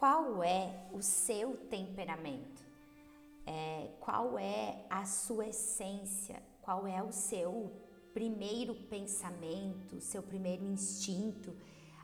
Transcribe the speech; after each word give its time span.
qual 0.00 0.42
é 0.42 0.88
o 0.94 1.02
seu 1.02 1.58
temperamento? 1.68 2.64
É, 3.46 3.90
qual 4.00 4.38
é 4.38 4.86
a 4.88 5.04
sua 5.04 5.48
essência? 5.48 6.42
Qual 6.62 6.86
é 6.86 7.02
o 7.02 7.12
seu 7.12 7.70
primeiro 8.14 8.74
pensamento, 8.74 10.00
seu 10.00 10.22
primeiro 10.22 10.64
instinto? 10.64 11.54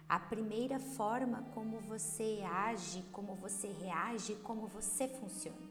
a 0.08 0.20
primeira 0.20 0.78
forma 0.78 1.42
como 1.52 1.80
você 1.80 2.40
age, 2.48 3.02
como 3.10 3.34
você 3.34 3.66
reage, 3.66 4.36
como 4.36 4.68
você 4.68 5.08
funciona. 5.08 5.68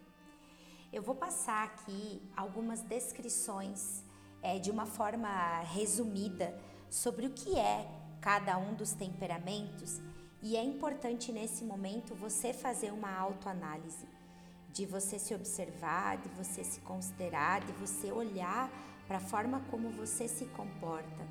Eu 0.91 1.01
vou 1.01 1.15
passar 1.15 1.63
aqui 1.63 2.21
algumas 2.35 2.81
descrições 2.81 4.03
é, 4.41 4.59
de 4.59 4.69
uma 4.69 4.85
forma 4.85 5.61
resumida 5.61 6.53
sobre 6.89 7.27
o 7.27 7.29
que 7.29 7.57
é 7.57 7.89
cada 8.19 8.57
um 8.57 8.73
dos 8.73 8.91
temperamentos 8.91 10.01
e 10.47 10.55
é 10.55 10.63
importante 10.63 11.31
nesse 11.31 11.63
momento 11.63 12.13
você 12.13 12.53
fazer 12.53 12.93
uma 12.93 13.11
autoanálise, 13.17 14.05
de 14.71 14.85
você 14.85 15.17
se 15.17 15.33
observar, 15.33 16.17
de 16.17 16.29
você 16.29 16.63
se 16.63 16.81
considerar, 16.81 17.61
de 17.61 17.71
você 17.71 18.11
olhar 18.11 18.69
para 19.07 19.17
a 19.17 19.19
forma 19.19 19.61
como 19.71 19.89
você 19.89 20.27
se 20.27 20.45
comporta, 20.45 21.25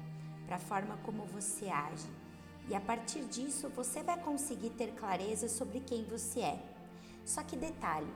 para 0.47 0.57
a 0.57 0.59
forma 0.59 0.97
como 1.05 1.25
você 1.27 1.69
age. 1.69 2.11
E 2.69 2.75
a 2.75 2.81
partir 2.81 3.25
disso 3.27 3.69
você 3.69 4.03
vai 4.03 4.21
conseguir 4.21 4.71
ter 4.71 4.93
clareza 4.97 5.49
sobre 5.49 5.79
quem 5.79 6.03
você 6.07 6.41
é. 6.41 6.59
Só 7.25 7.45
que 7.45 7.57
detalhe, 7.57 8.13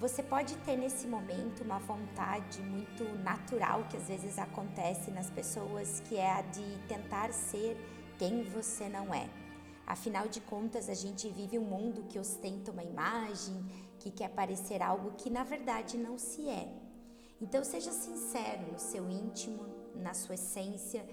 você 0.00 0.20
pode 0.20 0.56
ter 0.66 0.76
nesse 0.76 1.06
momento 1.06 1.62
uma 1.62 1.78
vontade 1.78 2.60
muito 2.60 3.04
natural 3.22 3.84
que 3.88 3.96
às 3.96 4.08
vezes 4.08 4.36
acontece 4.36 5.12
nas 5.12 5.30
pessoas, 5.30 6.00
que 6.00 6.16
é 6.16 6.32
a 6.32 6.42
de 6.42 6.76
tentar 6.88 7.32
ser 7.32 7.76
quem 8.18 8.42
você 8.42 8.88
não 8.88 9.14
é. 9.14 9.43
Afinal 9.86 10.28
de 10.28 10.40
contas, 10.40 10.88
a 10.88 10.94
gente 10.94 11.28
vive 11.28 11.58
um 11.58 11.64
mundo 11.64 12.04
que 12.08 12.18
ostenta 12.18 12.70
uma 12.70 12.82
imagem, 12.82 13.64
que 13.98 14.10
quer 14.10 14.30
parecer 14.30 14.82
algo 14.82 15.12
que 15.12 15.30
na 15.30 15.44
verdade 15.44 15.98
não 15.98 16.18
se 16.18 16.48
é. 16.48 16.72
Então 17.40 17.62
seja 17.62 17.92
sincero 17.92 18.72
no 18.72 18.78
seu 18.78 19.10
íntimo, 19.10 19.66
na 19.94 20.14
sua 20.14 20.34
essência 20.34 21.04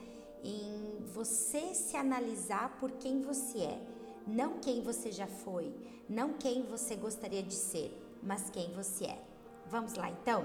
em 0.44 1.06
você 1.14 1.74
se 1.74 1.96
analisar 1.96 2.78
por 2.80 2.92
quem 2.94 3.22
você 3.22 3.60
é, 3.60 3.88
não 4.26 4.60
quem 4.60 4.82
você 4.82 5.12
já 5.12 5.28
foi, 5.28 5.74
não 6.10 6.34
quem 6.34 6.64
você 6.64 6.96
gostaria 6.96 7.44
de 7.44 7.54
ser, 7.54 7.96
mas 8.24 8.50
quem 8.50 8.74
você 8.74 9.06
é. 9.06 9.24
Vamos 9.68 9.94
lá 9.94 10.10
então? 10.10 10.44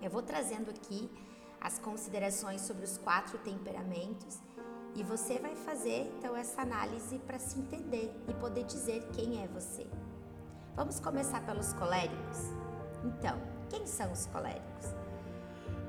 Eu 0.00 0.10
vou 0.10 0.22
trazendo 0.22 0.70
aqui 0.70 1.10
as 1.60 1.78
considerações 1.78 2.60
sobre 2.60 2.84
os 2.84 2.98
quatro 2.98 3.38
temperamentos 3.38 4.38
e 4.94 5.02
você 5.02 5.38
vai 5.38 5.54
fazer 5.56 6.12
então 6.18 6.36
essa 6.36 6.62
análise 6.62 7.18
para 7.18 7.38
se 7.38 7.58
entender 7.58 8.14
e 8.28 8.34
poder 8.34 8.64
dizer 8.64 9.08
quem 9.12 9.42
é 9.42 9.46
você. 9.48 9.86
Vamos 10.76 11.00
começar 11.00 11.40
pelos 11.44 11.72
coléricos? 11.72 12.38
Então, 13.04 13.40
quem 13.68 13.86
são 13.86 14.10
os 14.12 14.26
coléricos? 14.26 15.04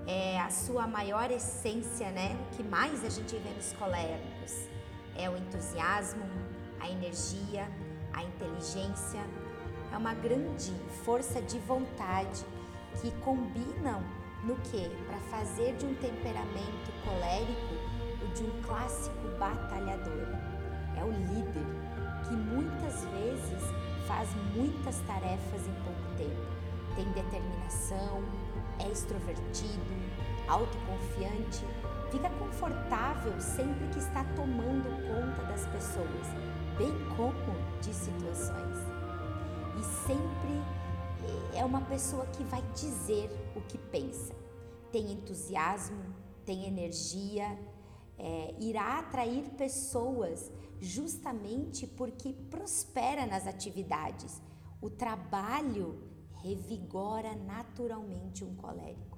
é 0.08 0.40
a 0.40 0.50
sua 0.50 0.88
maior 0.88 1.32
essência, 1.32 2.10
né? 2.12 2.38
O 2.52 2.56
que 2.56 2.64
mais 2.64 3.04
a 3.04 3.10
gente 3.10 3.36
vê 3.38 3.50
nos 3.50 3.74
coléricos 3.74 4.68
é 5.16 5.30
o 5.30 5.36
entusiasmo, 5.38 6.24
a 6.80 6.90
energia, 6.90 7.68
a 8.14 8.24
inteligência, 8.24 9.22
é 9.92 9.98
uma 9.98 10.14
grande 10.14 10.74
força 11.04 11.42
de 11.42 11.58
vontade 11.60 12.46
que 13.02 13.12
combinam 13.22 14.04
no 14.44 14.56
que 14.58 14.90
para 15.08 15.20
fazer 15.32 15.76
de 15.76 15.86
um 15.86 15.96
temperamento 15.96 16.92
colérico 17.04 17.85
o 18.24 18.34
de 18.34 18.44
um 18.44 18.62
clássico 18.62 19.28
batalhador. 19.40 20.28
É 20.98 21.04
o 21.04 21.12
líder 21.12 21.66
que 22.28 22.34
muitas 22.34 23.04
vezes 23.06 23.64
faz 24.08 24.30
muitas 24.56 25.00
tarefas 25.02 25.68
em 25.68 25.74
pouco 25.84 26.18
tempo. 26.18 26.56
Tem 26.96 27.06
determinação, 27.12 28.24
é 28.80 28.90
extrovertido, 28.90 29.82
autoconfiante, 30.48 31.66
fica 32.12 32.30
confortável 32.30 33.40
sempre 33.42 33.88
que 33.90 34.00
está 34.00 34.24
tomando 34.36 34.90
conta 35.08 35.44
das 35.48 35.68
pessoas, 35.68 36.28
bem 36.78 36.94
como 37.18 37.36
de 37.82 37.94
situações. 37.94 38.78
E 39.78 39.84
sempre 40.08 40.62
é 41.54 41.66
uma 41.66 41.82
pessoa 41.82 42.26
que 42.28 42.44
vai 42.44 42.64
dizer 42.74 43.30
o 43.56 43.62
que 43.62 43.78
pensa. 43.78 44.34
Tem 44.92 45.12
entusiasmo, 45.12 46.02
tem 46.46 46.66
energia, 46.66 47.58
é, 48.18 48.56
irá 48.60 49.00
atrair 49.00 49.50
pessoas 49.52 50.52
justamente 50.80 51.88
porque 51.88 52.34
prospera 52.34 53.26
nas 53.26 53.48
atividades. 53.48 54.42
O 54.82 54.90
trabalho 54.90 56.02
revigora 56.44 57.36
naturalmente 57.36 58.44
um 58.44 58.56
colérico. 58.56 59.18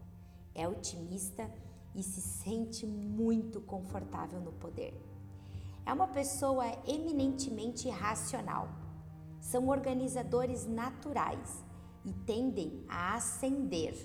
É 0.56 0.68
otimista 0.68 1.52
e 1.94 2.02
se 2.02 2.22
sente 2.22 2.86
muito 2.86 3.60
confortável 3.62 4.40
no 4.40 4.52
poder. 4.54 4.94
É 5.86 5.94
uma 5.94 6.08
pessoa 6.08 6.66
eminentemente 6.88 7.90
racional. 7.90 8.70
São 9.40 9.68
organizadores 9.68 10.66
naturais 10.66 11.64
e 12.06 12.14
tendem 12.14 12.84
a 12.88 13.16
ascender 13.16 13.96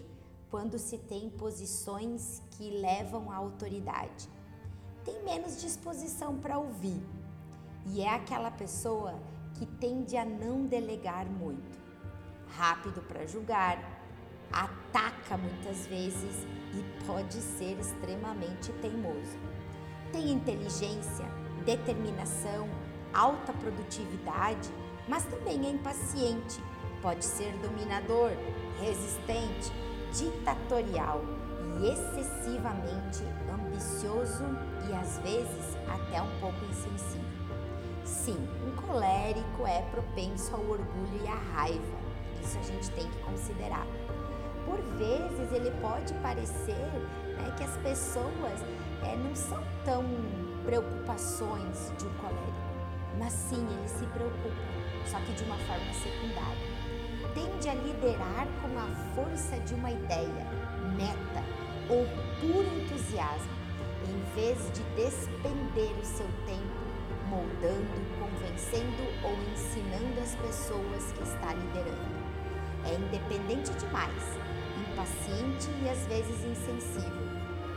quando 0.51 0.79
se 0.79 0.99
tem 0.99 1.31
posições 1.31 2.43
que 2.51 2.71
levam 2.71 3.31
à 3.31 3.37
autoridade. 3.37 4.29
Tem 5.05 5.23
menos 5.25 5.61
disposição 5.61 6.39
para 6.39 6.59
ouvir 6.59 7.03
e 7.87 8.03
é 8.03 8.15
aquela 8.15 8.51
pessoa 8.51 9.15
que 9.55 9.67
tende 9.67 10.17
a 10.17 10.25
não 10.25 10.65
delegar 10.67 11.27
muito 11.27 11.81
rápido 12.57 13.03
para 13.03 13.27
julgar, 13.27 13.79
ataca 14.53 15.37
muitas 15.37 15.87
vezes 15.87 16.47
e 16.75 17.05
pode 17.07 17.41
ser 17.41 17.79
extremamente 17.81 18.73
teimoso. 18.75 19.39
Tem 20.13 20.31
inteligência, 20.31 21.25
determinação, 21.65 22.69
alta 23.13 23.53
produtividade, 23.55 24.71
mas 25.09 25.25
também 25.25 25.67
é 25.67 25.71
impaciente. 25.71 26.63
Pode 27.01 27.25
ser 27.25 27.53
dominador, 27.59 28.31
resistente, 28.81 29.73
ditatorial 30.13 31.23
e 31.81 31.89
excessivamente 31.89 33.23
ambicioso 33.53 33.62
e 33.75 34.93
às 34.95 35.19
vezes 35.19 35.77
até 35.89 36.21
um 36.21 36.41
pouco 36.41 36.65
insensível. 36.65 37.27
Sim, 38.05 38.49
um 38.67 38.83
colérico 38.83 39.67
é 39.67 39.83
propenso 39.91 40.55
ao 40.55 40.63
orgulho 40.63 41.21
e 41.25 41.29
à 41.29 41.35
raiva 41.35 42.03
isso 42.43 42.59
a 42.59 42.63
gente 42.63 42.91
tem 42.91 43.09
que 43.09 43.19
considerar. 43.19 43.87
Por 44.67 44.81
vezes 44.99 45.53
ele 45.53 45.71
pode 45.81 46.13
parecer 46.15 46.75
né, 46.75 47.55
que 47.57 47.65
as 47.65 47.77
pessoas 47.79 48.61
é, 49.03 49.17
não 49.17 49.35
são 49.35 49.63
tão 49.85 50.05
preocupações 50.65 51.93
de 51.99 52.07
um 52.07 52.15
colérico, 52.15 52.53
mas 53.19 53.33
sim 53.33 53.65
ele 53.79 53.89
se 53.89 54.05
preocupa, 54.07 54.63
só 55.07 55.19
que 55.21 55.33
de 55.33 55.45
uma 55.45 55.57
forma 55.59 55.93
secundária. 55.95 56.73
Tende 57.35 57.69
a 57.69 57.75
liderar 57.75 58.47
com 58.61 58.79
a 58.79 59.15
força 59.15 59.59
de 59.61 59.75
uma 59.75 59.91
ideia, 59.91 60.47
meta 60.97 61.43
ou 61.89 62.07
puro 62.41 62.81
entusiasmo, 62.81 63.51
em 64.13 64.35
vez 64.35 64.59
de 64.73 64.83
despender 64.95 65.99
o 65.99 66.05
seu 66.05 66.27
tempo 66.47 66.83
moldando, 67.29 68.21
convencendo 68.21 69.03
ou 69.25 69.33
ensinando 69.53 70.21
as 70.21 70.35
pessoas 70.37 71.13
que 71.13 71.23
está 71.23 71.55
liderando 71.55 72.23
é 72.85 72.95
independente 72.95 73.73
demais, 73.75 74.23
impaciente 74.91 75.69
e 75.83 75.89
às 75.89 76.05
vezes 76.07 76.45
insensível. 76.45 77.29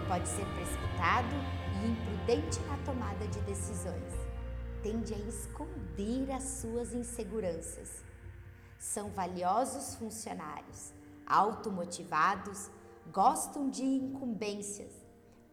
Pode 0.08 0.28
ser 0.28 0.46
precipitado 0.46 1.36
e 1.82 1.88
imprudente 1.88 2.60
na 2.68 2.78
tomada 2.78 3.28
de 3.28 3.40
decisões. 3.42 4.14
Tende 4.82 5.14
a 5.14 5.18
esconder 5.18 6.32
as 6.32 6.44
suas 6.44 6.94
inseguranças. 6.94 8.04
São 8.78 9.10
valiosos 9.10 9.96
funcionários, 9.96 10.94
automotivados, 11.26 12.70
gostam 13.12 13.70
de 13.70 13.84
incumbências, 13.84 15.05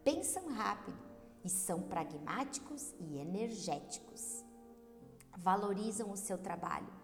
pensam 0.03 0.47
rápido 0.49 0.97
e 1.43 1.49
são 1.49 1.81
pragmáticos 1.83 2.93
e 2.99 3.17
energéticos. 3.17 4.43
Valorizam 5.37 6.11
o 6.11 6.17
seu 6.17 6.37
trabalho 6.37 7.03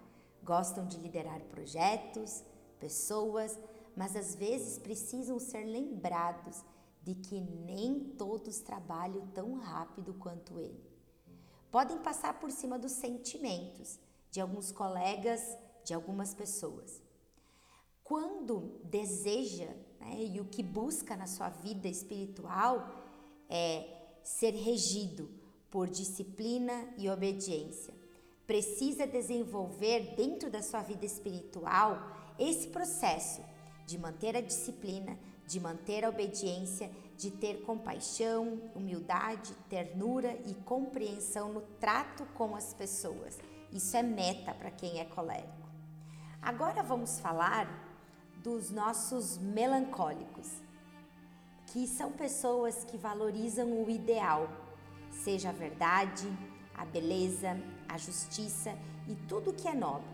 Gostam 0.49 0.87
de 0.87 0.97
liderar 0.97 1.41
projetos, 1.41 2.43
pessoas, 2.79 3.55
mas 3.95 4.15
às 4.15 4.33
vezes 4.35 4.79
precisam 4.79 5.37
ser 5.37 5.63
lembrados 5.63 6.63
de 7.03 7.13
que 7.13 7.39
nem 7.39 7.99
todos 8.17 8.59
trabalham 8.59 9.27
tão 9.27 9.55
rápido 9.55 10.13
quanto 10.13 10.59
ele. 10.59 10.83
Podem 11.69 11.99
passar 11.99 12.39
por 12.39 12.51
cima 12.51 12.79
dos 12.79 12.93
sentimentos 12.93 13.99
de 14.31 14.41
alguns 14.41 14.71
colegas, 14.71 15.41
de 15.83 15.93
algumas 15.93 16.33
pessoas. 16.33 17.01
Quando 18.03 18.81
deseja 18.85 19.71
né, 19.99 20.15
e 20.17 20.39
o 20.39 20.45
que 20.45 20.63
busca 20.63 21.15
na 21.15 21.27
sua 21.27 21.49
vida 21.49 21.87
espiritual 21.87 22.87
é 23.49 23.85
ser 24.23 24.51
regido 24.51 25.29
por 25.69 25.87
disciplina 25.87 26.93
e 26.97 27.09
obediência 27.09 27.99
precisa 28.49 29.05
desenvolver 29.05 30.15
dentro 30.15 30.49
da 30.49 30.59
sua 30.63 30.81
vida 30.81 31.05
espiritual 31.05 32.17
esse 32.39 32.69
processo 32.69 33.43
de 33.85 33.95
manter 33.95 34.35
a 34.35 34.41
disciplina, 34.41 35.19
de 35.45 35.59
manter 35.59 36.03
a 36.03 36.09
obediência, 36.09 36.89
de 37.15 37.29
ter 37.29 37.61
compaixão, 37.61 38.59
humildade, 38.73 39.53
ternura 39.69 40.35
e 40.47 40.55
compreensão 40.55 41.53
no 41.53 41.61
trato 41.79 42.25
com 42.33 42.55
as 42.55 42.73
pessoas. 42.73 43.37
Isso 43.71 43.95
é 43.95 44.01
meta 44.01 44.51
para 44.55 44.71
quem 44.71 44.99
é 44.99 45.05
colérico. 45.05 45.69
Agora 46.41 46.81
vamos 46.81 47.19
falar 47.19 47.88
dos 48.43 48.69
nossos 48.69 49.37
melancólicos, 49.37 50.49
que 51.67 51.85
são 51.85 52.11
pessoas 52.11 52.83
que 52.85 52.97
valorizam 52.97 53.83
o 53.83 53.89
ideal, 53.89 54.49
seja 55.11 55.49
a 55.49 55.53
verdade, 55.53 56.27
a 56.73 56.85
beleza, 56.85 57.61
a 57.87 57.97
justiça 57.97 58.73
e 59.07 59.15
tudo 59.27 59.53
que 59.53 59.67
é 59.67 59.73
nobre. 59.73 60.07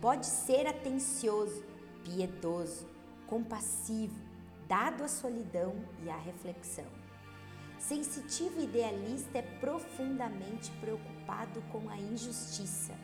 Pode 0.00 0.26
ser 0.26 0.66
atencioso, 0.66 1.64
piedoso, 2.04 2.86
compassivo, 3.26 4.18
dado 4.68 5.02
à 5.02 5.08
solidão 5.08 5.74
e 6.04 6.08
à 6.08 6.16
reflexão. 6.16 6.86
Sensitivo 7.78 8.60
idealista 8.60 9.38
é 9.38 9.42
profundamente 9.42 10.70
preocupado 10.80 11.60
com 11.72 11.88
a 11.88 11.96
injustiça 11.96 12.94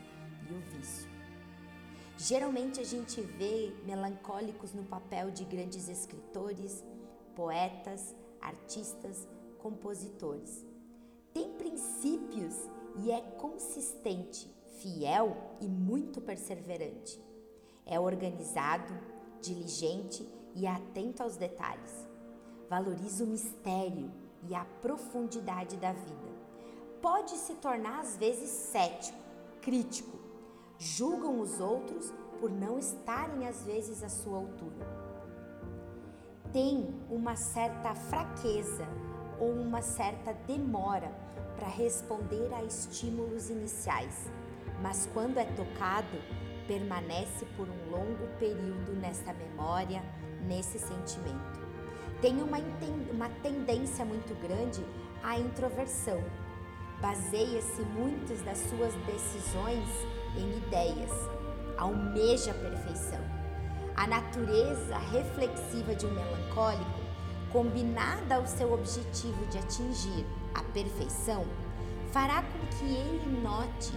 e 0.48 0.54
o 0.54 0.60
vício. 0.60 1.13
Geralmente 2.16 2.80
a 2.80 2.84
gente 2.84 3.20
vê 3.20 3.74
melancólicos 3.84 4.72
no 4.72 4.84
papel 4.84 5.30
de 5.30 5.44
grandes 5.44 5.88
escritores, 5.88 6.84
poetas, 7.34 8.14
artistas, 8.40 9.28
compositores. 9.58 10.64
Tem 11.32 11.52
princípios 11.54 12.54
e 13.02 13.10
é 13.10 13.20
consistente, 13.20 14.48
fiel 14.78 15.36
e 15.60 15.66
muito 15.66 16.20
perseverante. 16.20 17.20
É 17.84 17.98
organizado, 17.98 18.92
diligente 19.40 20.26
e 20.54 20.66
atento 20.66 21.22
aos 21.22 21.36
detalhes. 21.36 22.06
Valoriza 22.70 23.24
o 23.24 23.26
mistério 23.26 24.10
e 24.48 24.54
a 24.54 24.64
profundidade 24.80 25.76
da 25.76 25.92
vida. 25.92 26.32
Pode 27.02 27.32
se 27.32 27.54
tornar 27.54 28.00
às 28.00 28.16
vezes 28.16 28.48
cético, 28.48 29.18
crítico. 29.60 30.23
Julgam 30.78 31.40
os 31.40 31.60
outros 31.60 32.12
por 32.40 32.50
não 32.50 32.78
estarem 32.78 33.46
às 33.46 33.64
vezes 33.64 34.02
à 34.02 34.08
sua 34.08 34.38
altura. 34.38 34.86
Tem 36.52 36.94
uma 37.08 37.36
certa 37.36 37.94
fraqueza 37.94 38.86
ou 39.38 39.50
uma 39.52 39.82
certa 39.82 40.32
demora 40.46 41.10
para 41.56 41.68
responder 41.68 42.52
a 42.52 42.62
estímulos 42.64 43.50
iniciais, 43.50 44.30
mas 44.82 45.08
quando 45.12 45.38
é 45.38 45.44
tocado, 45.44 46.18
permanece 46.66 47.46
por 47.56 47.68
um 47.68 47.90
longo 47.90 48.26
período 48.38 48.92
nesta 49.00 49.32
memória, 49.32 50.02
nesse 50.46 50.78
sentimento. 50.78 51.60
Tem 52.20 52.42
uma, 52.42 52.58
uma 53.12 53.28
tendência 53.42 54.04
muito 54.04 54.34
grande 54.40 54.84
à 55.22 55.38
introversão. 55.38 56.22
Baseia-se 57.00 57.82
muitas 57.82 58.40
das 58.42 58.58
suas 58.58 58.94
decisões 59.06 59.88
em 60.36 60.58
ideias, 60.58 61.12
almeja 61.76 62.50
a 62.50 62.54
perfeição. 62.54 63.20
A 63.96 64.06
natureza 64.06 64.98
reflexiva 65.12 65.94
de 65.94 66.06
um 66.06 66.10
melancólico, 66.10 67.00
combinada 67.52 68.34
ao 68.36 68.46
seu 68.46 68.72
objetivo 68.72 69.46
de 69.46 69.58
atingir 69.58 70.26
a 70.54 70.62
perfeição, 70.62 71.44
fará 72.12 72.42
com 72.42 72.66
que 72.76 72.84
ele 72.84 73.40
note 73.40 73.92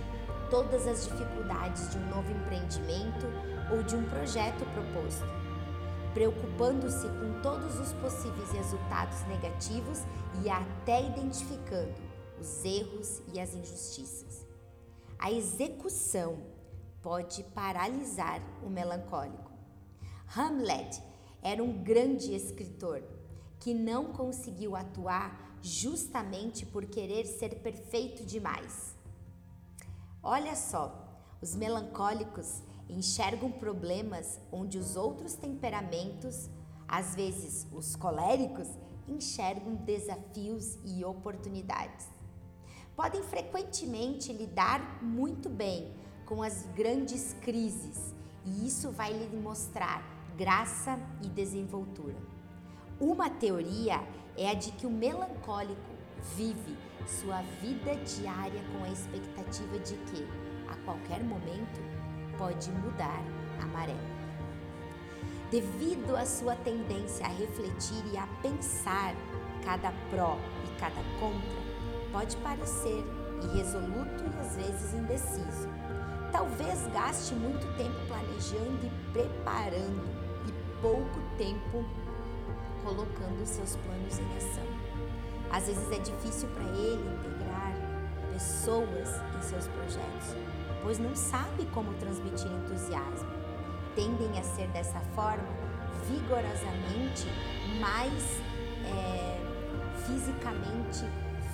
todas 0.50 0.88
as 0.88 1.07
dificuldades 1.07 1.89
de 1.92 1.98
um 1.98 2.10
novo 2.10 2.31
empreendimento 2.31 3.28
ou 3.72 3.84
de 3.84 3.95
um 3.95 4.04
projeto 4.04 4.66
proposto, 4.74 5.25
preocupando-se 6.13 7.07
com 7.07 7.42
todos 7.42 7.80
os 7.80 7.94
possíveis 7.94 8.51
resultados 8.51 9.22
negativos 9.28 10.04
e 10.44 10.50
até 10.50 11.06
identificando 11.06 11.94
os 12.39 12.63
erros 12.63 13.22
e 13.34 13.39
as 13.39 13.54
injustiças. 13.54 14.46
A 15.19 15.31
execução 15.31 16.37
pode 17.01 17.43
paralisar 17.43 18.41
o 18.63 18.69
melancólico. 18.69 19.51
Hamlet 20.35 21.01
era 21.41 21.63
um 21.63 21.83
grande 21.83 22.35
escritor 22.35 23.03
que 23.59 23.73
não 23.73 24.13
conseguiu 24.13 24.75
atuar 24.75 25.57
justamente 25.61 26.65
por 26.65 26.85
querer 26.85 27.25
ser 27.25 27.61
perfeito 27.61 28.23
demais. 28.23 28.95
Olha 30.21 30.55
só, 30.55 30.93
os 31.41 31.55
melancólicos 31.55 32.61
enxergam 32.89 33.51
problemas 33.51 34.39
onde 34.51 34.77
os 34.77 34.95
outros 34.95 35.33
temperamentos, 35.33 36.49
às 36.87 37.15
vezes 37.15 37.67
os 37.71 37.95
coléricos, 37.95 38.67
enxergam 39.07 39.75
desafios 39.75 40.77
e 40.85 41.03
oportunidades. 41.03 42.16
Podem 42.97 43.21
frequentemente 43.21 44.33
lidar 44.33 45.03
muito 45.03 45.47
bem 45.49 45.94
com 46.25 46.41
as 46.41 46.65
grandes 46.75 47.35
crises 47.41 48.15
e 48.44 48.65
isso 48.65 48.89
vai 48.89 49.13
lhe 49.13 49.38
mostrar 49.38 50.03
graça 50.35 50.99
e 51.21 51.27
desenvoltura. 51.27 52.17
Uma 52.99 53.29
teoria 53.29 54.03
é 54.35 54.49
a 54.49 54.55
de 54.55 54.71
que 54.71 54.88
o 54.88 54.89
melancólico 54.89 55.91
vive 56.35 56.75
sua 57.05 57.44
vida 57.61 57.95
diária 57.97 58.63
com 58.73 58.83
a 58.83 58.89
expectativa 58.89 59.77
de 59.77 59.93
que, 59.93 60.27
a 60.67 60.75
qualquer 60.77 61.23
momento, 61.23 61.79
pode 62.35 62.71
mudar 62.71 63.23
a 63.61 63.65
maré. 63.67 63.95
Devido 65.51 66.15
à 66.15 66.25
sua 66.25 66.55
tendência 66.55 67.27
a 67.27 67.29
refletir 67.29 68.03
e 68.11 68.17
a 68.17 68.25
pensar 68.41 69.13
cada 69.63 69.91
pró 70.09 70.35
e 70.65 70.79
cada 70.79 71.03
contra, 71.19 71.66
pode 72.12 72.36
parecer 72.38 73.04
irresoluto 73.44 74.24
e 74.24 74.39
às 74.39 74.56
vezes 74.56 74.94
indeciso. 74.94 75.69
Talvez 76.31 76.88
gaste 76.94 77.33
muito 77.36 77.65
tempo 77.77 77.95
planejando 78.07 78.86
e 78.86 79.12
preparando 79.13 80.04
e 80.48 80.81
pouco 80.81 81.19
tempo 81.38 81.86
colocando 82.83 83.45
seus 83.45 83.75
planos 83.77 84.19
em 84.19 84.38
ação. 84.38 84.68
Às 85.51 85.68
vezes 85.68 85.92
é 85.92 86.00
difícil 86.00 86.50
para 86.50 86.63
ele 86.63 87.09
integrar 87.19 87.74
pessoas 88.33 89.10
em 89.38 89.42
seus 89.42 89.68
projetos, 89.68 90.36
pois 90.83 91.00
não 91.00 91.15
sabe 91.15 91.65
como 91.74 91.94
transmitir 91.95 92.51
entusiasmo. 92.51 93.29
Tendem 93.96 94.38
a 94.38 94.43
ser 94.43 94.67
dessa 94.67 95.00
forma 95.15 95.48
vigorosamente 96.08 97.27
mais 97.79 98.41
é, 98.86 99.39
fisicamente 100.05 101.05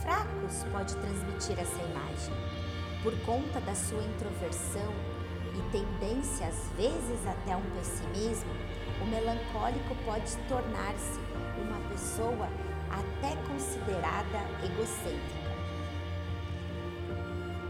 fracos, 0.03 0.63
pode 0.71 0.95
transmitir 0.97 1.57
essa 1.57 1.81
imagem. 1.81 2.33
Por 3.01 3.17
conta 3.25 3.59
da 3.61 3.73
sua 3.73 4.03
introversão 4.03 4.93
e 5.55 5.71
tendência 5.71 6.47
às 6.47 6.69
vezes 6.77 7.27
até 7.27 7.55
um 7.55 7.69
pessimismo, 7.77 8.51
o 9.01 9.05
melancólico 9.05 9.95
pode 10.05 10.35
tornar-se 10.47 11.19
uma 11.57 11.79
pessoa 11.89 12.47
até 12.89 13.35
considerada 13.47 14.39
egocêntrica. 14.63 15.43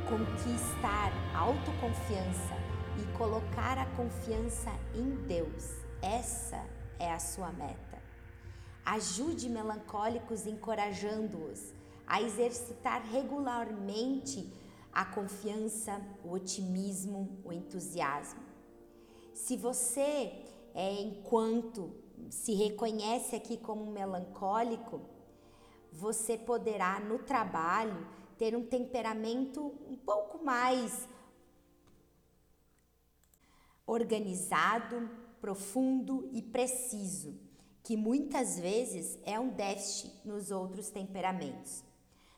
Conquistar 0.10 1.12
autoconfiança 1.34 2.56
e 3.00 3.18
colocar 3.18 3.78
a 3.78 3.86
confiança 3.96 4.72
em 4.94 5.16
Deus, 5.28 5.72
essa 6.02 6.62
é 7.00 7.12
a 7.12 7.20
sua 7.20 7.52
meta. 7.52 8.02
Ajude 8.86 9.50
melancólicos 9.50 10.46
encorajando-os 10.46 11.74
a 12.06 12.22
exercitar 12.22 13.06
regularmente 13.12 14.52
a 14.92 15.04
confiança, 15.04 16.00
o 16.24 16.32
otimismo, 16.32 17.42
o 17.44 17.52
entusiasmo. 17.52 18.42
Se 19.34 19.58
você, 19.58 20.32
é, 20.76 21.02
enquanto 21.02 21.92
se 22.30 22.54
reconhece 22.54 23.36
aqui 23.36 23.58
como 23.58 23.92
melancólico, 23.92 25.02
você 25.92 26.38
poderá 26.38 27.00
no 27.00 27.20
trabalho 27.20 28.08
ter 28.38 28.56
um 28.56 28.66
temperamento 28.66 29.74
um 29.88 29.96
pouco 29.96 30.44
mais 30.44 31.08
organizado, 33.86 35.10
profundo 35.42 36.30
e 36.32 36.42
preciso, 36.42 37.40
que 37.84 37.98
muitas 37.98 38.60
vezes 38.60 39.20
é 39.24 39.40
um 39.40 39.50
déficit 39.50 40.12
nos 40.26 40.52
outros 40.52 40.90
temperamentos. 40.90 41.84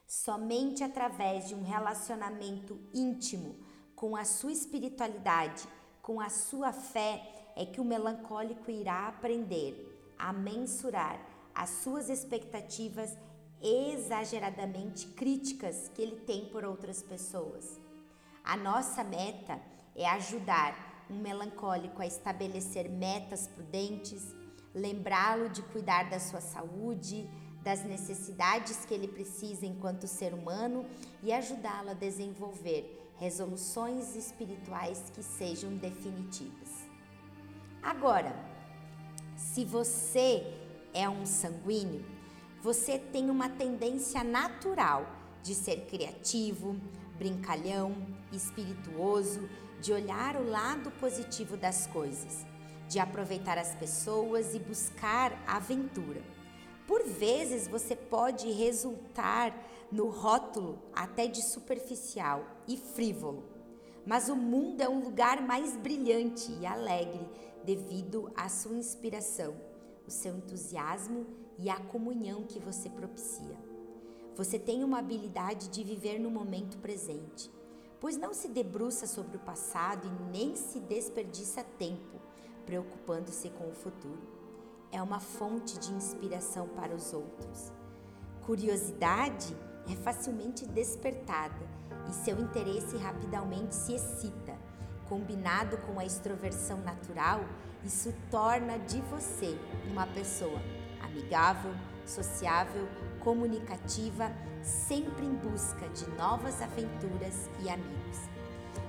Somente 0.07 0.83
através 0.83 1.47
de 1.47 1.55
um 1.55 1.63
relacionamento 1.63 2.79
íntimo 2.93 3.55
com 3.95 4.15
a 4.15 4.23
sua 4.23 4.51
espiritualidade, 4.51 5.67
com 6.01 6.21
a 6.21 6.29
sua 6.29 6.71
fé, 6.71 7.51
é 7.55 7.65
que 7.65 7.81
o 7.81 7.85
melancólico 7.85 8.69
irá 8.69 9.07
aprender 9.07 10.13
a 10.17 10.31
mensurar 10.31 11.19
as 11.53 11.69
suas 11.69 12.09
expectativas 12.09 13.17
exageradamente 13.61 15.07
críticas 15.07 15.89
que 15.89 16.01
ele 16.01 16.17
tem 16.17 16.45
por 16.45 16.63
outras 16.63 17.01
pessoas. 17.01 17.79
A 18.43 18.55
nossa 18.55 19.03
meta 19.03 19.59
é 19.95 20.07
ajudar 20.07 21.05
um 21.09 21.19
melancólico 21.19 22.01
a 22.01 22.05
estabelecer 22.05 22.89
metas 22.89 23.47
prudentes, 23.47 24.35
lembrá-lo 24.73 25.49
de 25.49 25.61
cuidar 25.63 26.09
da 26.09 26.19
sua 26.19 26.41
saúde, 26.41 27.29
das 27.65 27.83
necessidades 27.83 28.85
que 28.85 28.93
ele 28.93 29.07
precisa 29.07 29.65
enquanto 29.65 30.07
ser 30.07 30.35
humano 30.35 30.85
e 31.23 31.33
ajudá-lo 31.33 31.89
a 31.89 31.93
desenvolver 31.95 33.11
resoluções 33.17 34.15
espirituais 34.15 35.11
que 35.15 35.23
sejam 35.23 35.75
definitivas. 35.75 36.69
Agora, 37.81 38.35
se 39.35 39.65
você 39.65 40.45
é 40.93 41.09
um 41.09 41.25
sanguíneo, 41.25 42.05
você 42.61 42.99
tem 42.99 43.31
uma 43.31 43.49
tendência 43.49 44.23
natural 44.23 45.07
de 45.41 45.55
ser 45.55 45.87
criativo, 45.87 46.79
brincalhão, 47.17 47.95
espirituoso, 48.31 49.49
de 49.81 49.91
olhar 49.91 50.35
o 50.35 50.47
lado 50.47 50.91
positivo 50.91 51.57
das 51.57 51.87
coisas, 51.87 52.45
de 52.87 52.99
aproveitar 52.99 53.57
as 53.57 53.73
pessoas 53.75 54.53
e 54.53 54.59
buscar 54.59 55.31
aventura. 55.47 56.21
Por 56.87 57.03
vezes 57.03 57.67
você 57.67 57.95
pode 57.95 58.51
resultar 58.51 59.55
no 59.91 60.07
rótulo 60.09 60.79
até 60.93 61.25
de 61.25 61.41
superficial 61.41 62.45
e 62.67 62.77
frívolo, 62.77 63.43
mas 64.05 64.29
o 64.29 64.35
mundo 64.35 64.81
é 64.81 64.89
um 64.89 65.03
lugar 65.03 65.41
mais 65.41 65.75
brilhante 65.75 66.51
e 66.51 66.65
alegre 66.65 67.27
devido 67.63 68.31
à 68.35 68.47
sua 68.49 68.75
inspiração, 68.75 69.55
o 70.07 70.11
seu 70.11 70.35
entusiasmo 70.35 71.25
e 71.57 71.69
a 71.69 71.79
comunhão 71.79 72.43
que 72.43 72.59
você 72.59 72.87
propicia. 72.87 73.57
Você 74.35 74.59
tem 74.59 74.83
uma 74.83 74.99
habilidade 74.99 75.69
de 75.69 75.83
viver 75.83 76.19
no 76.19 76.29
momento 76.29 76.77
presente, 76.77 77.49
pois 77.99 78.15
não 78.15 78.31
se 78.31 78.47
debruça 78.47 79.07
sobre 79.07 79.37
o 79.37 79.39
passado 79.39 80.07
e 80.07 80.31
nem 80.31 80.55
se 80.55 80.79
desperdiça 80.79 81.63
tempo 81.79 82.21
preocupando-se 82.65 83.49
com 83.49 83.69
o 83.69 83.73
futuro 83.73 84.44
é 84.91 85.01
uma 85.01 85.19
fonte 85.19 85.77
de 85.79 85.93
inspiração 85.93 86.67
para 86.67 86.93
os 86.93 87.13
outros. 87.13 87.71
Curiosidade 88.45 89.55
é 89.91 89.95
facilmente 89.95 90.65
despertada 90.65 91.67
e 92.09 92.13
seu 92.13 92.39
interesse 92.39 92.97
rapidamente 92.97 93.75
se 93.75 93.93
excita. 93.93 94.55
Combinado 95.09 95.77
com 95.79 95.99
a 95.99 96.05
extroversão 96.05 96.79
natural, 96.79 97.41
isso 97.83 98.13
torna 98.31 98.79
de 98.79 98.99
você 99.01 99.57
uma 99.91 100.07
pessoa 100.07 100.59
amigável, 101.01 101.73
sociável, 102.05 102.87
comunicativa, 103.19 104.31
sempre 104.63 105.25
em 105.25 105.35
busca 105.35 105.87
de 105.89 106.09
novas 106.11 106.61
aventuras 106.61 107.49
e 107.63 107.69
amigos. 107.69 108.17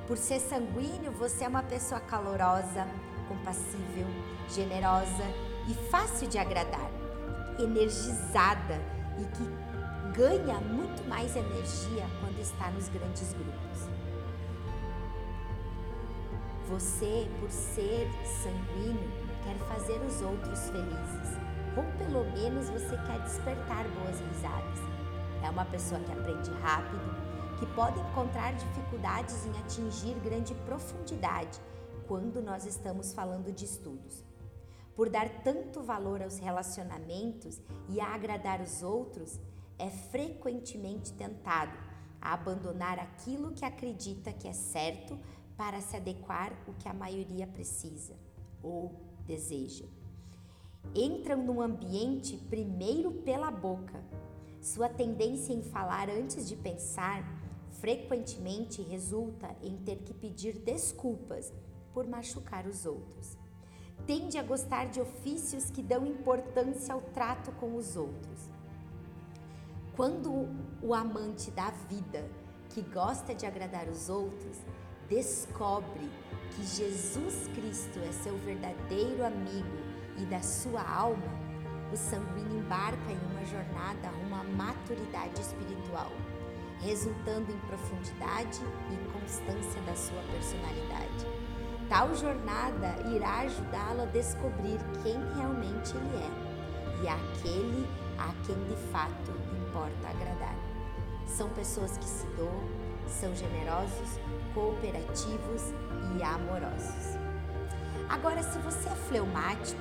Por 0.06 0.16
ser 0.16 0.40
sanguíneo, 0.40 1.12
você 1.12 1.44
é 1.44 1.48
uma 1.48 1.62
pessoa 1.62 2.00
calorosa, 2.00 2.86
compassível, 3.28 4.06
generosa 4.48 5.24
e 5.68 5.74
fácil 5.90 6.28
de 6.28 6.38
agradar, 6.38 6.90
energizada 7.58 8.80
e 9.18 9.24
que 9.36 10.16
ganha 10.16 10.60
muito 10.60 11.06
mais 11.08 11.34
energia 11.34 12.06
quando 12.20 12.38
está 12.40 12.70
nos 12.70 12.88
grandes 12.88 13.32
grupos. 13.32 13.88
Você, 16.68 17.28
por 17.40 17.50
ser 17.50 18.08
sanguíneo, 18.42 19.10
quer 19.42 19.56
fazer 19.68 20.00
os 20.00 20.20
outros 20.22 20.68
felizes, 20.70 21.38
ou 21.76 21.84
pelo 21.98 22.24
menos 22.32 22.68
você 22.68 22.96
quer 23.06 23.20
despertar 23.20 23.86
boas 23.88 24.18
risadas. 24.20 24.78
É 25.42 25.50
uma 25.50 25.64
pessoa 25.64 26.00
que 26.00 26.12
aprende 26.12 26.50
rápido, 26.62 27.58
que 27.58 27.66
pode 27.66 28.00
encontrar 28.00 28.52
dificuldades 28.54 29.46
em 29.46 29.58
atingir 29.60 30.14
grande 30.24 30.54
profundidade 30.54 31.60
quando 32.06 32.42
nós 32.42 32.64
estamos 32.64 33.12
falando 33.12 33.52
de 33.52 33.64
estudos 33.64 34.25
por 34.96 35.10
dar 35.10 35.28
tanto 35.42 35.82
valor 35.82 36.22
aos 36.22 36.38
relacionamentos 36.38 37.60
e 37.90 38.00
a 38.00 38.14
agradar 38.14 38.62
os 38.62 38.82
outros, 38.82 39.38
é 39.78 39.90
frequentemente 39.90 41.12
tentado 41.12 41.76
a 42.18 42.32
abandonar 42.32 42.98
aquilo 42.98 43.52
que 43.52 43.64
acredita 43.64 44.32
que 44.32 44.48
é 44.48 44.54
certo 44.54 45.18
para 45.54 45.82
se 45.82 45.96
adequar 45.96 46.50
o 46.66 46.72
que 46.72 46.88
a 46.88 46.94
maioria 46.94 47.46
precisa 47.46 48.14
ou 48.62 48.90
deseja. 49.26 49.84
Entram 50.94 51.42
no 51.42 51.60
ambiente 51.60 52.38
primeiro 52.48 53.12
pela 53.12 53.50
boca. 53.50 54.02
Sua 54.62 54.88
tendência 54.88 55.52
em 55.52 55.62
falar 55.62 56.08
antes 56.08 56.48
de 56.48 56.56
pensar 56.56 57.22
frequentemente 57.80 58.80
resulta 58.80 59.54
em 59.62 59.76
ter 59.76 59.98
que 59.98 60.14
pedir 60.14 60.58
desculpas 60.58 61.52
por 61.92 62.06
machucar 62.06 62.66
os 62.66 62.86
outros 62.86 63.36
tende 64.06 64.38
a 64.38 64.42
gostar 64.42 64.86
de 64.86 65.00
ofícios 65.00 65.70
que 65.70 65.82
dão 65.82 66.06
importância 66.06 66.94
ao 66.94 67.00
trato 67.00 67.52
com 67.52 67.76
os 67.76 67.96
outros. 67.96 68.50
Quando 69.94 70.48
o 70.82 70.92
amante 70.92 71.50
da 71.50 71.70
vida, 71.88 72.28
que 72.68 72.82
gosta 72.82 73.34
de 73.34 73.46
agradar 73.46 73.88
os 73.88 74.10
outros, 74.10 74.58
descobre 75.08 76.10
que 76.50 76.62
Jesus 76.64 77.48
Cristo 77.54 77.98
é 78.00 78.12
seu 78.12 78.36
verdadeiro 78.38 79.24
amigo 79.24 79.78
e 80.18 80.26
da 80.26 80.42
sua 80.42 80.82
alma, 80.82 81.46
o 81.92 81.96
sanguíneo 81.96 82.58
embarca 82.58 83.12
em 83.12 83.18
uma 83.30 83.44
jornada 83.44 84.08
rumo 84.08 84.34
à 84.34 84.44
maturidade 84.44 85.40
espiritual, 85.40 86.10
resultando 86.80 87.52
em 87.52 87.58
profundidade 87.60 88.60
e 88.90 89.18
constância 89.18 89.80
da 89.82 89.94
sua 89.94 90.22
personalidade. 90.32 91.35
Tal 91.96 92.14
jornada 92.14 92.94
irá 93.10 93.38
ajudá-lo 93.38 94.02
a 94.02 94.04
descobrir 94.04 94.78
quem 95.02 95.16
realmente 95.34 95.96
ele 95.96 96.16
é 96.16 97.02
e 97.02 97.08
aquele 97.08 97.88
a 98.18 98.34
quem 98.44 98.54
de 98.64 98.76
fato 98.92 99.32
importa 99.56 100.08
agradar. 100.10 100.54
São 101.26 101.48
pessoas 101.48 101.96
que 101.96 102.04
se 102.04 102.26
doam, 102.36 102.68
são 103.08 103.34
generosos, 103.34 104.20
cooperativos 104.52 105.72
e 106.18 106.22
amorosos. 106.22 107.16
Agora, 108.10 108.42
se 108.42 108.58
você 108.58 108.90
é 108.90 108.94
fleumático, 109.08 109.80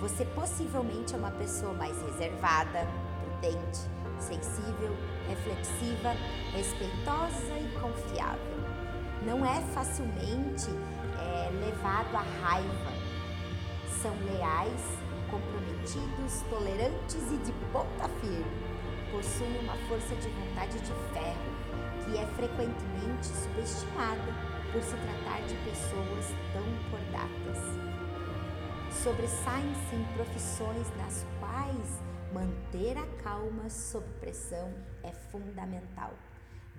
você 0.00 0.26
possivelmente 0.26 1.14
é 1.14 1.16
uma 1.16 1.30
pessoa 1.30 1.72
mais 1.72 1.96
reservada, 2.02 2.86
prudente, 3.22 3.80
sensível, 4.20 4.94
reflexiva, 5.26 6.12
respeitosa 6.52 7.58
e 7.58 7.80
confiável. 7.80 8.58
Não 9.24 9.46
é 9.46 9.62
facilmente 9.72 10.68
é, 11.18 11.50
levado 11.50 12.16
à 12.16 12.22
raiva. 12.42 12.92
São 14.02 14.14
leais, 14.24 14.98
comprometidos, 15.30 16.42
tolerantes 16.48 17.32
e 17.32 17.36
de 17.38 17.52
ponta 17.72 18.08
firme. 18.20 18.78
Possuem 19.10 19.58
uma 19.60 19.76
força 19.88 20.14
de 20.16 20.28
vontade 20.28 20.78
de 20.80 20.92
ferro 21.12 21.68
que 22.04 22.16
é 22.16 22.26
frequentemente 22.26 23.26
subestimada 23.26 24.32
por 24.72 24.82
se 24.82 24.96
tratar 24.96 25.42
de 25.46 25.54
pessoas 25.56 26.26
tão 26.52 26.64
cordatas. 26.90 27.58
Sobressaem-se 29.02 29.94
em 29.94 30.04
profissões 30.14 30.86
nas 30.96 31.26
quais 31.38 32.02
manter 32.32 32.96
a 32.96 33.06
calma 33.22 33.68
sob 33.68 34.06
pressão 34.20 34.72
é 35.02 35.12
fundamental. 35.30 36.12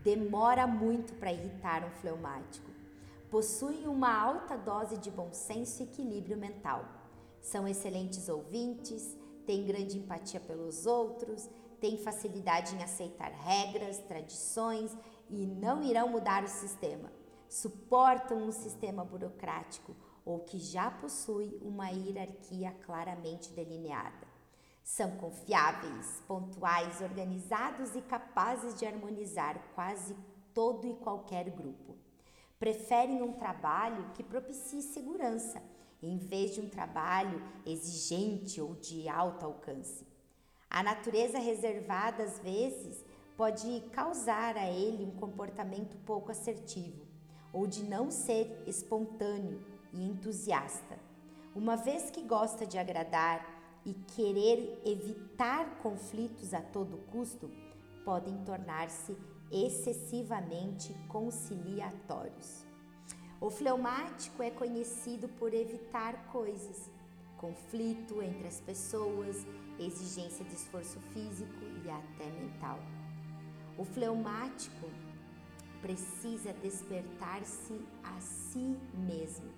Demora 0.04 0.66
muito 0.66 1.14
para 1.14 1.32
irritar 1.32 1.84
um 1.84 1.90
fleumático 2.02 2.69
possuem 3.30 3.88
uma 3.88 4.12
alta 4.12 4.58
dose 4.58 4.98
de 4.98 5.12
bom 5.12 5.32
senso 5.32 5.82
e 5.82 5.86
equilíbrio 5.86 6.38
mental. 6.38 6.84
São 7.42 7.68
excelentes 7.68 8.28
ouvintes, 8.28 9.16
têm 9.46 9.66
grande 9.66 9.98
empatia 9.98 10.40
pelos 10.40 10.86
outros, 10.86 11.48
têm 11.80 11.98
facilidade 11.98 12.76
em 12.76 12.84
aceitar 12.84 13.32
regras, 13.32 14.00
tradições 14.00 14.96
e 15.30 15.46
não 15.46 15.82
irão 15.84 16.10
mudar 16.10 16.44
o 16.44 16.48
sistema. 16.48 17.12
Suportam 17.48 18.38
um 18.38 18.52
sistema 18.52 19.06
burocrático 19.06 19.96
ou 20.26 20.40
que 20.40 20.60
já 20.60 20.92
possui 20.92 21.58
uma 21.62 21.90
hierarquia 21.90 22.72
claramente 22.86 23.52
delineada. 23.54 24.28
São 24.84 25.12
confiáveis, 25.18 26.24
pontuais, 26.28 27.00
organizados 27.02 27.96
e 27.96 28.02
capazes 28.02 28.74
de 28.74 28.86
harmonizar 28.88 29.60
quase 29.76 30.16
todo 30.54 30.88
e 30.88 30.96
qualquer 30.96 31.50
grupo 31.52 32.09
preferem 32.60 33.24
um 33.24 33.32
trabalho 33.32 34.12
que 34.14 34.22
propicie 34.22 34.82
segurança, 34.82 35.64
em 36.04 36.18
vez 36.18 36.54
de 36.54 36.62
um 36.62 36.70
trabalho 36.70 37.42
exigente 37.66 38.60
ou 38.60 38.76
de 38.76 39.08
alto 39.08 39.46
alcance. 39.46 40.06
A 40.70 40.84
natureza 40.84 41.40
reservada, 41.40 42.24
às 42.24 42.38
vezes, 42.40 43.04
pode 43.38 43.82
causar 43.94 44.58
a 44.58 44.70
ele 44.70 45.06
um 45.06 45.12
comportamento 45.12 45.98
pouco 46.06 46.32
assertivo 46.32 47.08
ou 47.52 47.66
de 47.66 47.84
não 47.84 48.12
ser 48.12 48.62
espontâneo 48.68 49.66
e 49.94 50.06
entusiasta. 50.06 51.00
Uma 51.56 51.76
vez 51.76 52.12
que 52.12 52.22
gosta 52.22 52.66
de 52.66 52.78
agradar 52.78 53.82
e 53.86 53.94
querer 53.94 54.82
evitar 54.86 55.80
conflitos 55.80 56.54
a 56.54 56.62
todo 56.62 56.98
custo, 57.12 57.50
podem 58.04 58.38
tornar-se 58.44 59.18
excessivamente 59.52 60.94
conciliatórios. 61.08 62.66
O 63.42 63.50
fleumático 63.50 64.44
é 64.44 64.52
conhecido 64.52 65.30
por 65.30 65.54
evitar 65.54 66.26
coisas, 66.28 66.92
conflito 67.38 68.22
entre 68.22 68.48
as 68.48 68.60
pessoas, 68.60 69.46
exigência 69.80 70.44
de 70.44 70.54
esforço 70.54 71.00
físico 71.14 71.64
e 71.84 71.90
até 71.90 72.30
mental. 72.32 72.80
O 73.78 73.86
fleumático 73.86 74.90
precisa 75.82 76.52
despertar-se 76.54 77.80
a 78.04 78.20
si 78.20 78.78
mesmo. 78.94 79.50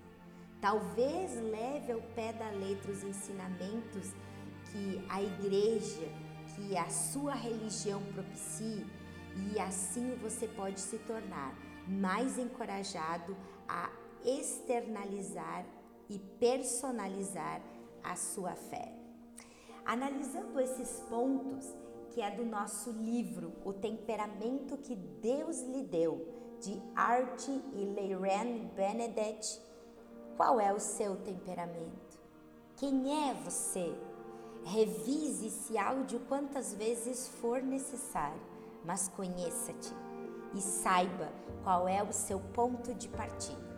Talvez 0.62 1.33
leve 1.41 1.91
ao 1.91 2.01
pé 2.15 2.31
da 2.33 2.51
letra 2.51 2.91
os 2.91 3.03
ensinamentos 3.03 4.13
que 4.71 5.03
a 5.10 5.21
igreja, 5.24 6.07
que 6.55 6.77
a 6.77 6.88
sua 6.88 7.33
religião 7.33 8.01
propicie, 8.13 8.86
e 9.35 9.59
assim 9.59 10.15
você 10.21 10.47
pode 10.47 10.79
se 10.79 10.97
tornar 11.00 11.55
mais 11.88 12.38
encorajado 12.38 13.35
a 13.67 13.89
externalizar 14.23 15.65
e 16.09 16.19
personalizar 16.19 17.61
a 18.03 18.15
sua 18.15 18.55
fé. 18.55 18.93
Analisando 19.85 20.59
esses 20.59 21.00
pontos, 21.09 21.65
que 22.09 22.21
é 22.21 22.29
do 22.29 22.45
nosso 22.45 22.91
livro 22.91 23.53
O 23.63 23.73
Temperamento 23.73 24.77
que 24.77 24.95
Deus 24.95 25.61
lhe 25.61 25.83
deu, 25.83 26.27
de 26.59 26.79
Art 26.95 27.47
e 27.47 27.85
Leiren 27.95 28.67
Benedetti, 28.75 29.59
qual 30.38 30.59
é 30.59 30.71
o 30.71 30.79
seu 30.79 31.15
temperamento? 31.17 32.19
Quem 32.75 33.29
é 33.29 33.33
você? 33.33 33.95
Revise 34.63 35.47
esse 35.47 35.77
áudio 35.77 36.19
quantas 36.27 36.73
vezes 36.73 37.27
for 37.27 37.63
necessário, 37.63 38.41
mas 38.83 39.07
conheça-te 39.07 39.93
e 40.53 40.61
saiba 40.61 41.29
qual 41.63 41.88
é 41.88 42.03
o 42.03 42.11
seu 42.11 42.39
ponto 42.39 42.93
de 42.93 43.07
partida. 43.07 43.70